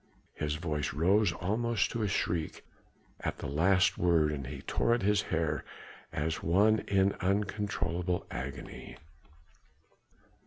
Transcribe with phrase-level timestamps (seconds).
[0.33, 2.65] His voice rose almost to a shriek
[3.19, 5.63] at the last word and he tore at his hair
[6.11, 8.97] as one in uncontrollable agony.